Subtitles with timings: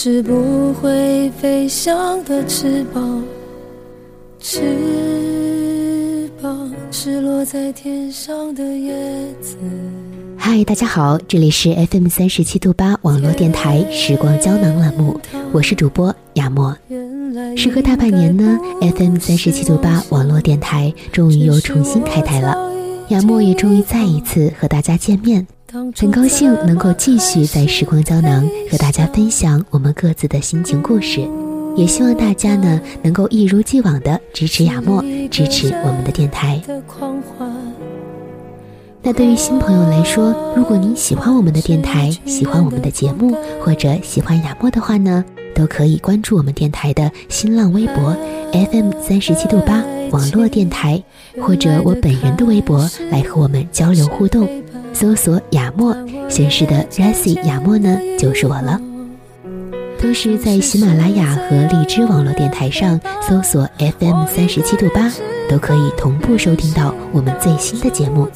[0.00, 3.20] 是不会飞翔的翅膀，
[4.38, 8.94] 翅膀是落在天上的叶
[9.40, 9.56] 子。
[10.36, 15.20] 嗨，大家好，这里是 FM 三十七度八网络电台时光胶囊栏目，
[15.52, 16.78] 我是主播雅莫。
[17.56, 22.56] 时隔大半年呢，FM 三十七度八网络电台终于又重新开台了，
[23.08, 25.44] 雅莫也终于再一次和大家见面。
[25.70, 31.20] 很高兴能够继续在时光胶囊和大家分享我们各自的心情故事，
[31.76, 36.58] 也希望大家呢能够一如既往的支持雅默，支持我们的电台。
[39.02, 45.22] 那对于新朋友来说，如果您喜欢我们的电台，喜欢我们的节目，或者喜欢雅默的话呢，
[45.54, 48.16] 都可以关注我们电台的新浪微博
[48.52, 51.02] FM 三十七度八网络电台，
[51.42, 54.48] 或者我本人的微博来和我们交流互动。
[54.98, 55.96] 搜索雅默，
[56.28, 58.80] 显示的 Racy 雅默呢就是我了。
[59.96, 65.08] 同时在喜马拉雅和荔枝网络电台上搜索 FM 三十七度八，
[65.48, 68.28] 都可以同步收听到我们最新的节目。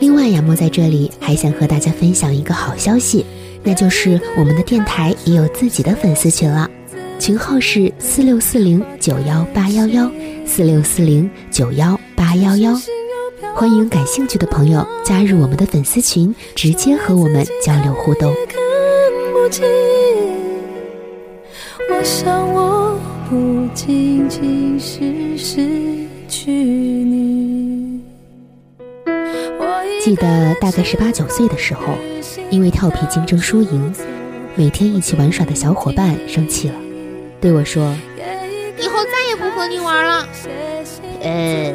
[0.00, 3.26] 另外，雅默在这里还想和大家分享一个好消息，
[3.62, 6.70] 那就是我们的电台也有自己的粉丝群了，
[7.18, 10.10] 群号是四六四零九幺八幺幺
[10.46, 12.72] 四六四零九幺八幺幺。
[13.54, 18.32] 欢迎感兴趣的朋友加入我们的粉丝群，直接和我们交流互动。
[21.90, 22.96] 我想我
[23.28, 25.68] 不仅仅是失
[26.28, 28.00] 去你。
[30.00, 31.94] 记得大概是八九岁的时候，
[32.50, 33.92] 因为调皮竞争输赢，
[34.54, 36.74] 每天一起玩耍的小伙伴生气了，
[37.40, 37.94] 对我说
[38.78, 40.28] ：“以后再也不和你玩了。”
[41.20, 41.72] 呃，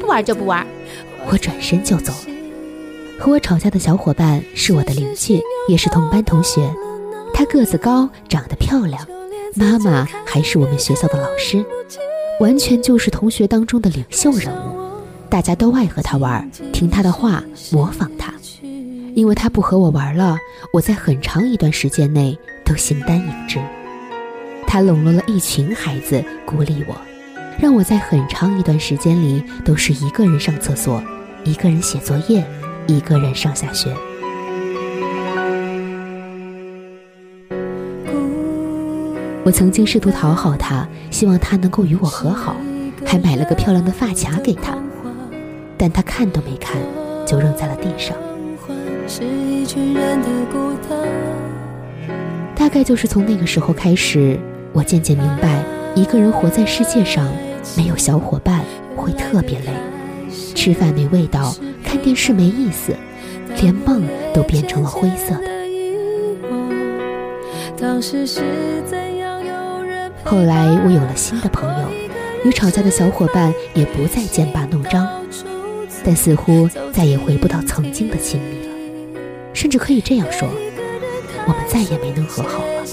[0.00, 0.64] 不玩就不玩。
[1.30, 2.12] 我转身就走。
[3.18, 6.68] 和我吵架的小伙伴是我的邻居，也是同班同学。
[7.32, 9.06] 她个子高，长得漂亮，
[9.54, 11.64] 妈妈还是我们学校的老师，
[12.40, 14.78] 完全就是同学当中的领袖人物。
[15.30, 17.42] 大家都爱和她玩，听她的话，
[17.72, 18.32] 模仿她。
[19.14, 20.36] 因为她不和我玩了，
[20.72, 23.60] 我在很长一段时间内都形单影只。
[24.66, 26.96] 她笼络了一群孩子，孤立我，
[27.58, 31.02] 让我在很长一段时间里都是一个人上厕所。
[31.44, 32.42] 一个人写作业，
[32.86, 33.94] 一个人上下学。
[39.44, 42.56] 我曾经试图讨好他，希望他能够与我和好，
[43.04, 44.74] 还买了个漂亮的发卡给他，
[45.76, 46.80] 但他看都没看，
[47.26, 48.16] 就扔在了地上。
[52.56, 54.40] 大概就是从那个时候开始，
[54.72, 55.62] 我渐渐明白，
[55.94, 57.32] 一个人活在世界上，
[57.76, 58.64] 没有小伙伴
[58.96, 59.72] 会特别累。
[60.54, 61.54] 吃饭没味道，
[61.84, 62.96] 看电视没意思，
[63.60, 64.02] 连梦
[64.32, 65.54] 都变成了灰色的。
[70.24, 71.88] 后来我有了新的朋友，
[72.44, 75.06] 与吵架的小伙伴也不再剑拔弩张，
[76.04, 78.72] 但似乎再也回不到曾经的亲密了，
[79.52, 80.48] 甚至可以这样说，
[81.46, 82.84] 我们再也没能和好了。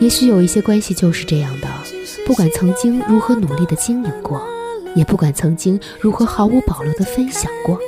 [0.00, 1.68] 也许有一些关系就是这样的，
[2.26, 4.42] 不管曾经如何努力的经营过，
[4.96, 7.78] 也不管曾经如何毫无保留的分享过，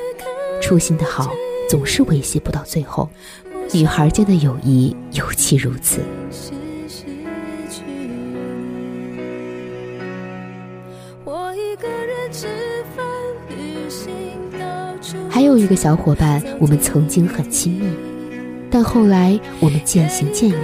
[0.63, 1.31] 初心的好
[1.69, 3.09] 总是维系不到最后。
[3.73, 6.01] 女孩间的友谊尤其如此。
[15.29, 17.87] 还有一个小伙伴，我们曾经很亲密，
[18.75, 20.61] 但后来我们渐行渐远。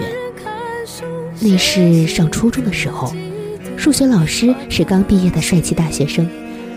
[1.38, 3.14] 那是上初中的时候，
[3.76, 6.28] 数学老师是刚毕业的帅气大学生，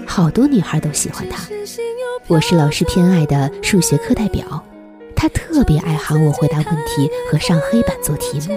[0.06, 1.44] 好多女孩都喜欢他。
[2.28, 4.64] 我是老师偏爱的数学课代表。
[5.16, 8.56] 他特别爱喊我回答问题和上黑板做题目。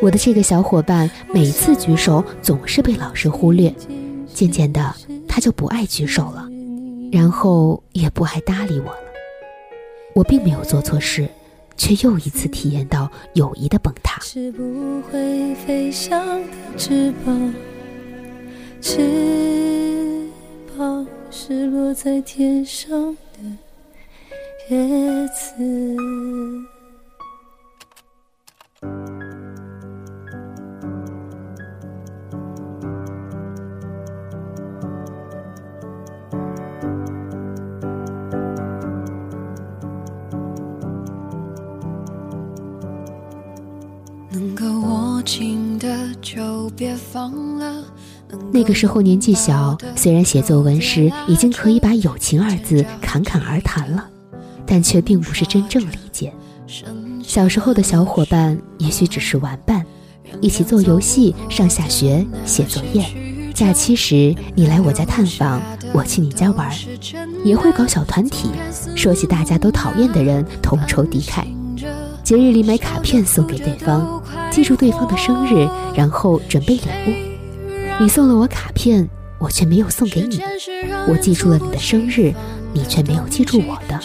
[0.00, 3.70] 我的这个小伙伴每次举手总是被老师忽略，
[4.32, 4.94] 渐渐的
[5.28, 6.48] 他就不爱举手了，
[7.12, 8.98] 然后也不爱搭理我了。
[10.14, 11.28] 我并没有做错事，
[11.76, 14.20] 却又一次体验到友谊的崩塌。
[14.20, 16.46] 是不会飞翔的
[16.76, 17.54] 翅膀，
[18.80, 20.28] 翅
[20.76, 23.40] 膀是落在天上的。
[24.70, 25.86] 叶子。
[48.52, 54.08] 那个时候年纪小，虽然写作文时已经可以把“友情”二字侃侃而谈了。
[54.64, 56.32] 但却并不是真正理解。
[57.22, 59.84] 小时候的小伙伴也许只是玩伴，
[60.40, 63.04] 一起做游戏、上下学、写作业。
[63.52, 65.60] 假期时你来我家探访，
[65.92, 66.70] 我去你家玩，
[67.44, 68.48] 也会搞小团体，
[68.96, 71.44] 说起大家都讨厌的人，同仇敌忾。
[72.22, 77.14] 节日里买卡片送给对方，记住对方的生日，然后准备礼物。
[78.00, 80.40] 你送了我卡片，我却没有送给你。
[81.08, 82.32] 我记住了你的生日。
[82.74, 84.00] 你却没有记住我的，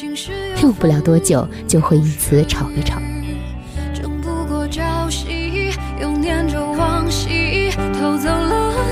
[0.62, 3.00] 用不了多久就会因此吵一吵。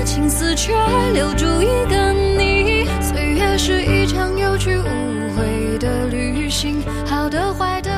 [0.06, 0.72] 青丝却
[1.12, 7.90] 留住一个你，岁月是一场有去无回的旅行，好的坏的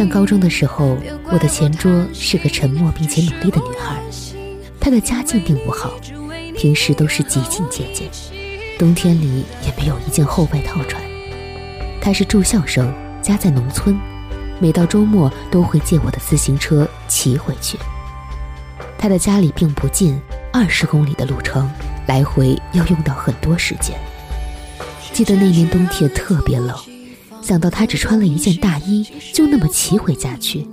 [0.00, 4.02] 上高中的时候，我的前桌是个沉默并且努力的女孩，
[4.80, 5.92] 她的家境并不好，
[6.56, 8.08] 平时都是极尽节俭。
[8.78, 11.02] 冬天里也没有一件厚外套穿。
[12.00, 13.94] 她是住校生，家在农村，
[14.58, 17.76] 每到周末都会借我的自行车骑回去。
[18.96, 20.18] 她的家里并不近，
[20.50, 21.70] 二十公里的路程，
[22.06, 23.94] 来回要用到很多时间。
[25.12, 26.74] 记得那年冬天特别冷，
[27.42, 30.66] 想到他只穿了一件大衣，就那么骑回家去，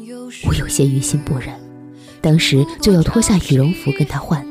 [0.45, 1.49] 我有些于心不忍。
[2.21, 4.45] 当时就要脱下羽绒服跟他换，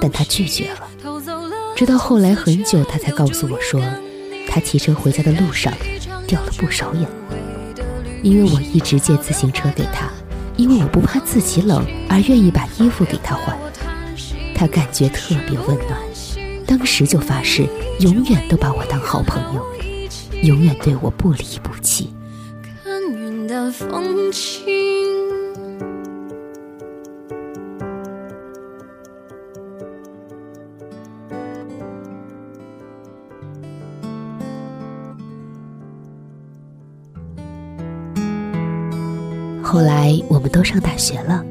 [0.00, 0.88] 但他拒绝了。
[1.74, 3.80] 直到后来很久，他才告诉我说，
[4.48, 5.72] 他骑车回家的路上
[6.26, 7.82] 掉了不少眼泪，
[8.22, 10.10] 因为我一直借自行车给他，
[10.56, 13.56] 因为我不怕自己冷而愿意把衣服给他换，
[14.54, 15.98] 他感觉特别温暖，
[16.66, 17.66] 当时就发誓
[18.00, 19.64] 永远都把我当好朋友，
[20.42, 22.12] 永远对我不离不弃。
[22.82, 24.66] 看云淡风轻。
[39.62, 41.44] 后来我们都上大学了，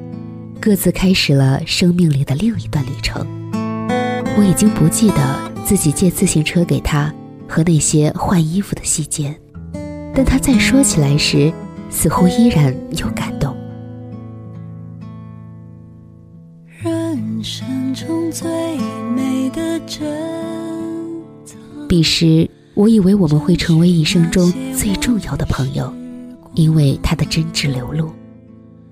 [0.60, 3.25] 各自开始了生命里的另一段旅程。
[4.38, 7.13] 我已经不记得自己借自行车给他
[7.50, 9.36] 和那些换衣服的细节，
[10.13, 11.51] 但他再说起来时，
[11.89, 13.56] 似乎依然有感动。
[16.82, 18.48] 人生中最
[19.15, 20.08] 美的珍
[21.44, 21.58] 藏。
[21.88, 25.91] 彼时，我以为我们会成为一生中最重要的朋友。
[26.56, 28.10] 因为他的真挚流露，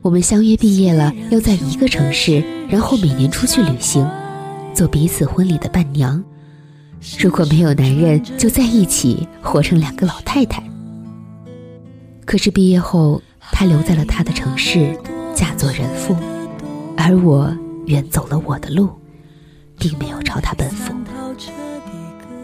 [0.01, 4.07] 我们相约毕业了，要在一个城市，然后每年出去旅行，
[4.75, 6.23] 做彼此婚礼的伴娘。
[7.19, 10.63] 如果没有男人，就在一起活成两个老太太。
[12.25, 14.97] 可是毕业后，他留在了他的城市，
[15.33, 16.15] 嫁做人妇，
[16.97, 18.89] 而我远走了我的路，
[19.79, 20.93] 并没有朝他奔赴。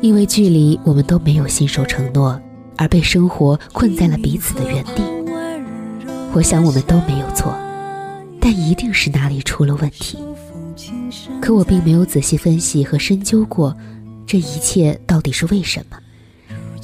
[0.01, 2.39] 因为距离，我们都没有信守承诺，
[2.77, 5.01] 而被生活困在了彼此的原地。
[6.33, 7.53] 我想我们都没有错，
[8.39, 10.17] 但一定是哪里出了问题。
[11.41, 13.75] 可我并没有仔细分析和深究过，
[14.33, 15.97] 这一切到底是为什么。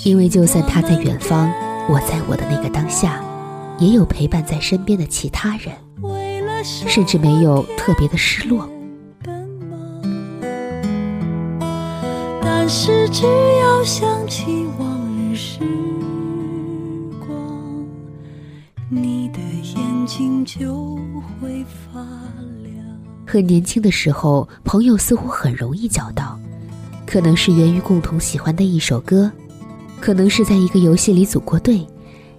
[0.04, 1.52] 因为就算他在远方，
[1.90, 3.20] 我在我的那个当下，
[3.80, 5.74] 也有陪伴在身边的其他人，
[6.64, 8.70] 甚至没有特别的失落。
[12.40, 15.58] 但是只要想起往日时
[17.20, 17.84] 光，
[18.90, 19.40] 你的
[19.76, 20.96] 眼睛就
[21.42, 22.00] 会发
[22.62, 22.76] 亮。
[23.26, 26.39] 很年轻的时候，朋友似乎很容易交到，
[27.10, 29.32] 可能是源于共同喜欢的一首歌。
[30.00, 31.84] 可能是在一个游戏里组过队，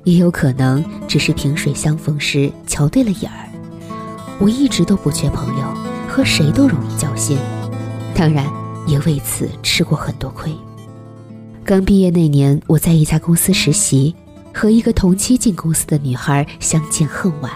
[0.05, 3.49] 也有可能只是萍水相逢时瞧对了眼儿。
[4.39, 5.65] 我一直都不缺朋友，
[6.09, 7.37] 和谁都容易交心，
[8.15, 8.47] 当然
[8.87, 10.55] 也为此吃过很多亏。
[11.65, 14.15] 刚毕业那年，我在一家公司实习，
[14.55, 17.51] 和一个同期进公司的女孩相见恨晚，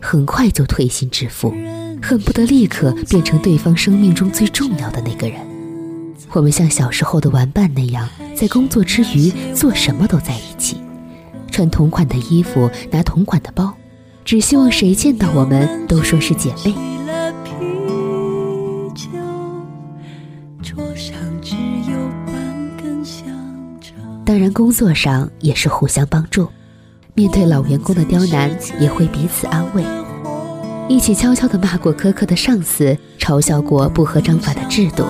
[0.00, 1.52] 很快就推心置腹，
[2.00, 5.49] 恨不得立刻变成对方生命中最重要的那个人。
[6.32, 10.76] 我们像小时候的玩伴那样，在工作之余做什么都在一起，
[11.50, 13.72] 穿同款的衣服，拿同款的包，
[14.24, 16.74] 只希望谁见到我们都说是姐妹。
[24.24, 26.48] 当然，工作上也是互相帮助，
[27.14, 28.48] 面对老员工的刁难，
[28.78, 29.84] 也会彼此安慰，
[30.88, 35.04] 一起悄悄地骂过苛刻的上司，嘲笑过不合章法的制度。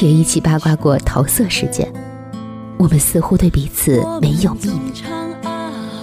[0.00, 1.92] 也一起八卦过桃色事件，
[2.76, 4.92] 我们似乎对彼此没有秘密。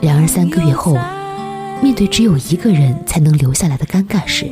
[0.01, 0.97] 然而三个月后，
[1.81, 4.51] 面对只有一个人才能留下来的尴尬时，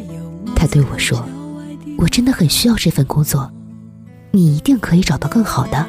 [0.56, 1.24] 他对我说
[2.00, 3.52] ：“我真的很需要这份工作，
[4.32, 5.86] 你一定可以找到更好的。”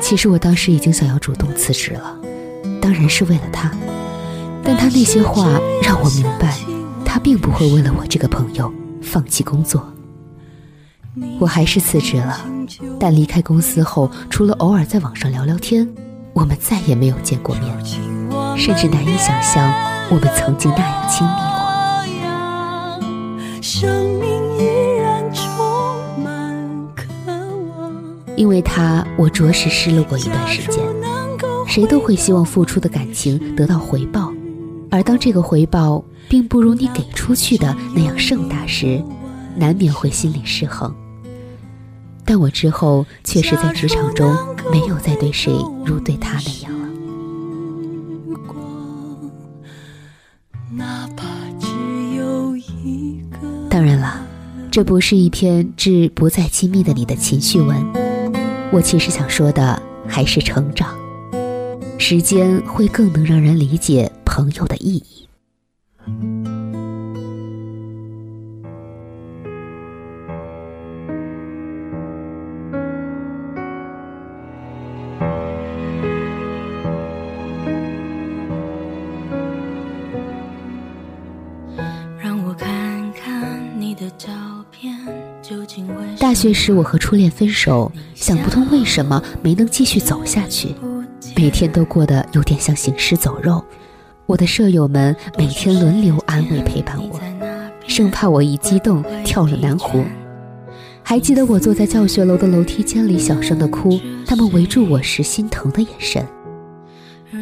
[0.00, 2.16] 其实我当时已经想要主动辞职了，
[2.80, 3.72] 当然是为了他。
[4.66, 6.56] 但他那些话让我明白，
[7.04, 9.86] 他并不会为了我这个朋友放弃工作。
[11.38, 12.44] 我还是辞职了，
[12.98, 15.88] 但离开公司后，除了偶尔在网上聊聊天，
[16.32, 17.72] 我们再也没有见过面，
[18.58, 19.72] 甚至难以想象
[20.10, 21.46] 我们曾经那样亲密过。
[28.36, 30.84] 因为他，我着实失落过一段时间。
[31.66, 34.25] 谁都会希望付出的感情得到回报。
[34.90, 39.02] 而当这个回报并不如你给出去的那样盛大时，
[39.56, 40.94] 难免会心理失衡。
[42.24, 44.34] 但我之后确实在职场中
[44.72, 45.52] 没有再对谁
[45.84, 46.86] 如对他那样了。
[53.68, 54.26] 当然了，
[54.70, 57.76] 这不是一篇致不再亲密的你的情绪文，
[58.72, 60.96] 我其实想说的还是成长。
[61.98, 64.10] 时间会更能让人理解。
[64.36, 65.26] 朋友的意义。
[82.20, 84.28] 让我看看你的照
[84.70, 84.94] 片，
[85.40, 90.74] 究竟为大学时我和初恋分手，想不通为什么没能继续走下去，
[91.34, 93.64] 每天都过得有点像行尸走肉。
[94.26, 97.20] 我的舍友们每天轮流安慰陪伴我，
[97.86, 100.04] 生怕我一激动跳了南湖。
[101.00, 106.26] 还记得我坐在教学楼的楼梯间里小声的哭，他们围住我时心疼的眼神。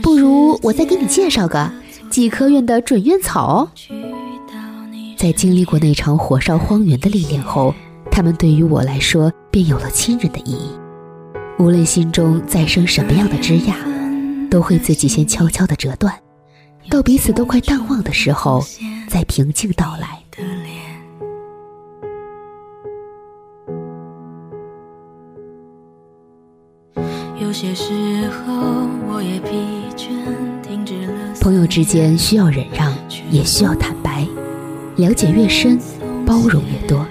[0.03, 1.73] 不如我再给你介绍个
[2.11, 3.67] 几科院的准院草。
[5.17, 7.75] 在经历过那场火烧荒原的历练后，
[8.11, 10.69] 他们对于我来说便有了亲人的意义。
[11.59, 13.75] 无论心中再生什么样的枝桠，
[14.51, 16.13] 都会自己先悄悄地折断。
[16.91, 18.65] 到彼此都快淡忘的时候，
[19.09, 20.21] 再平静到来。
[27.41, 27.93] 有些时
[28.29, 28.55] 候
[29.09, 29.51] 我也疲
[29.97, 30.09] 倦，
[30.63, 31.35] 停止了。
[31.41, 32.93] 朋友之间需要忍让，
[33.31, 34.27] 也需要坦白。
[34.97, 35.79] 了解越深，
[36.25, 37.05] 包容越多。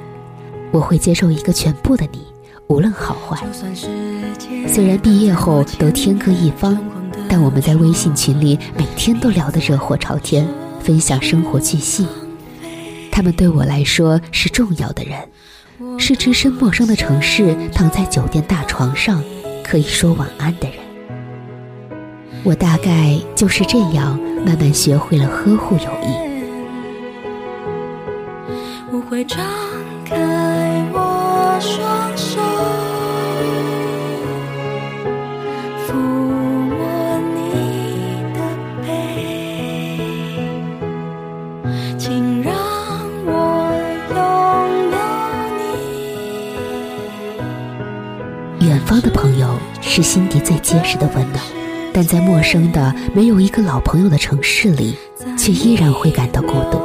[0.71, 2.25] 我会接受一个全部的你，
[2.67, 3.37] 无论好坏。
[4.67, 6.77] 虽然毕业后都天各一方。
[7.35, 10.47] 但我们在微信群里每天都聊得热火朝天，
[10.79, 12.05] 分享生活巨细。
[13.11, 19.23] 他们对我来说是重要的人，是置身陌生的城市，躺在酒店大床上
[19.63, 20.77] 可以说晚安的人。
[22.43, 26.13] 我大概就是这样慢慢学会了呵护友谊。
[28.91, 29.39] 我会张
[49.03, 51.43] 的朋友是心底最结实的温暖，
[51.93, 54.97] 但在陌生的没有一个老朋友的城市里，
[55.37, 56.81] 却依然会感到孤独。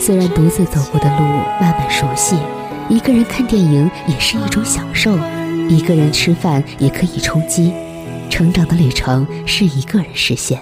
[0.00, 1.22] 虽然独自走过的路
[1.60, 2.36] 慢慢熟悉，
[2.88, 5.16] 一个人看电影也是一种享受，
[5.68, 7.72] 一个人吃饭也可以充饥。
[8.30, 10.58] 成长的旅程是一个人实现，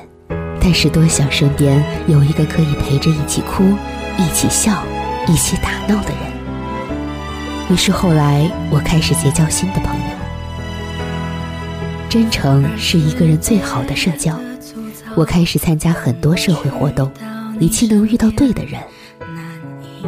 [0.61, 3.63] 但是多想身边有一个可以陪着一起哭、
[4.19, 4.83] 一起笑、
[5.29, 6.39] 一起打闹的人。
[7.71, 10.18] 于是后来，我开始结交新的朋友。
[12.09, 14.39] 真诚是一个人最好的社交。
[15.15, 17.11] 我开始参加很多社会活动，
[17.61, 18.81] 以期能遇到对的人。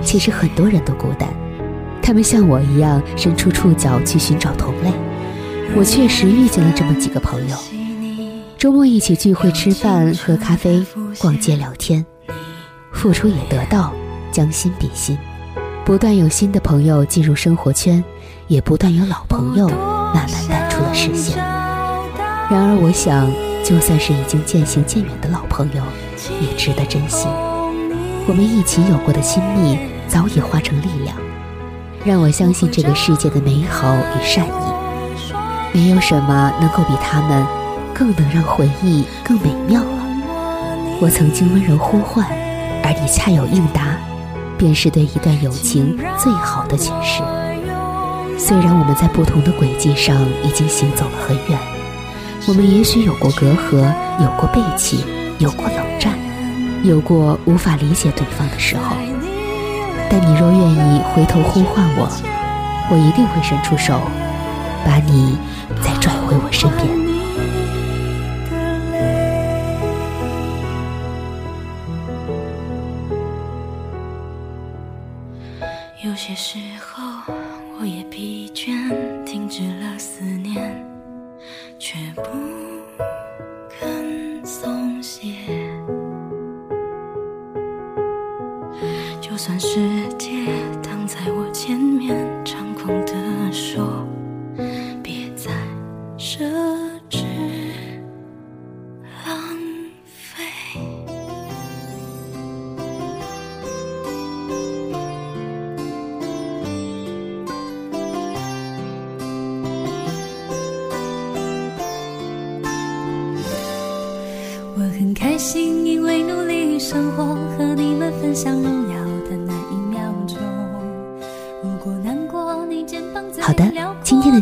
[0.03, 1.29] 其实很多人都孤单，
[2.03, 4.91] 他们像我一样伸出触角去寻找同类。
[5.77, 7.57] 我确实遇见了这么几个朋友，
[8.57, 10.85] 周末一起聚会、吃饭、喝咖啡、
[11.19, 12.05] 逛街、聊天，
[12.93, 13.93] 付出也得到，
[14.33, 15.19] 将心比心。
[15.85, 18.03] 不断有新的朋友进入生活圈，
[18.49, 21.70] 也不断有老朋友慢慢淡出了视线。
[22.51, 23.31] 然而，我想，
[23.63, 25.81] 就算是已经渐行渐远的老朋友，
[26.41, 27.29] 也值得珍惜。
[28.27, 29.79] 我们一起有过的亲密，
[30.09, 31.17] 早已化成力量，
[32.05, 34.51] 让我相信这个世界的美好与善意。
[35.73, 37.47] 没有什么能够比他们
[37.95, 40.99] 更能让回忆更美妙了。
[41.01, 42.27] 我曾经温柔呼唤，
[42.83, 43.97] 而你恰有应答，
[44.59, 47.23] 便是对一段友情最好的诠释。
[48.37, 51.57] 虽然我们在不同的轨迹上已经行走了很远，
[52.49, 55.05] 我们也许有过隔阂，有过背弃，
[55.39, 56.19] 有过冷战，
[56.83, 58.97] 有过无法理解对方的时候。
[60.09, 62.09] 但你若愿意回头呼唤我，
[62.91, 64.01] 我一定会伸出手，
[64.85, 65.39] 把你
[65.83, 67.10] 再拽回我身边。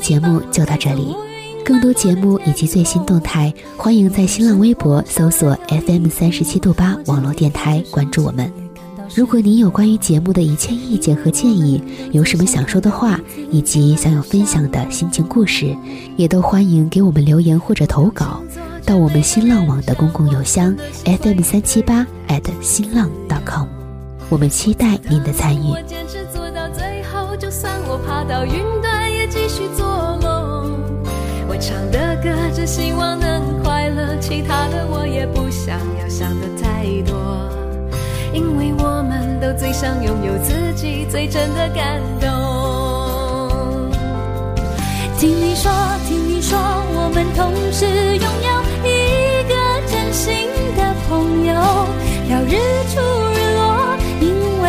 [0.08, 1.14] 节目就到这里。
[1.62, 8.50] 更多节目以及最新动态，欢迎在新浪微博搜索 FM 三十七度八网络电台关注我们。
[9.14, 15.76] 如果您有关于节目的一切意见和建议，有什么想说的话，以及想要分享的心情故事，
[16.16, 18.42] 也都欢迎给我们留言或者投稿，
[18.86, 23.10] 到我们新浪网的公共邮箱 fm 三七八 at 新浪
[23.44, 23.66] .com。
[24.30, 28.52] 我们期待您的参与坚持做到最后，就算我爬到云
[29.38, 29.86] 继续做
[30.20, 30.76] 梦。
[31.48, 37.14] 我唱的歌，只希望能快乐，其他的我也不想要想的太多。
[38.32, 42.28] 因为我们都最想拥有自己最真的感动。
[45.18, 45.70] 听你说，
[46.08, 48.50] 听你说，我们同时拥有
[48.84, 49.54] 一个
[49.86, 51.54] 真心的朋友。
[52.28, 52.58] 要日
[52.90, 53.00] 出
[53.34, 54.66] 日落，因为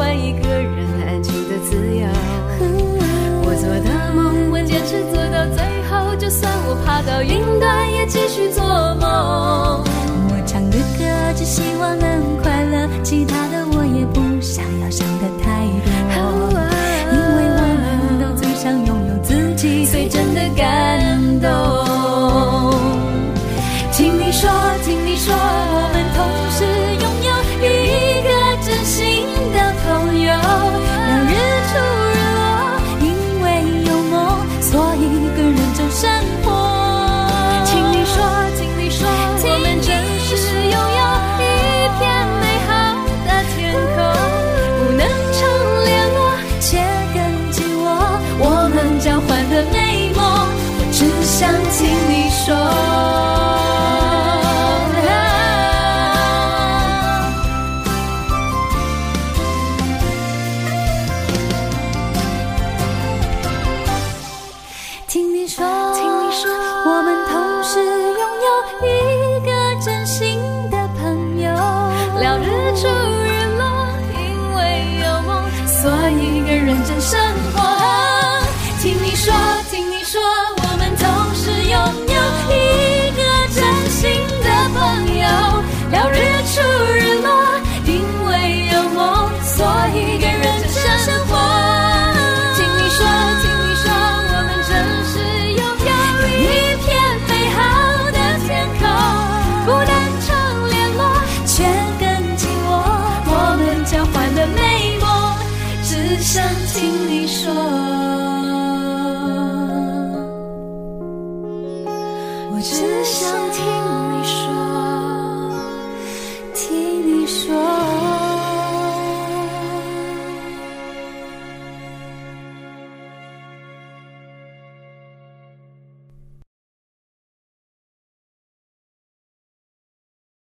[0.00, 2.08] 换一个人安静的自由。
[3.44, 5.60] 我做的梦，我坚持做到最
[5.90, 9.84] 后，就算我爬到云端，也继续做梦。
[10.30, 11.04] 我唱的歌，
[11.36, 13.59] 只希望能快乐，其他的